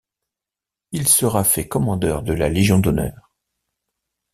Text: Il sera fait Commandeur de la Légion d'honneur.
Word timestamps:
Il 0.93 1.07
sera 1.07 1.43
fait 1.43 1.67
Commandeur 1.67 2.23
de 2.23 2.33
la 2.33 2.49
Légion 2.49 2.79
d'honneur. 2.79 3.29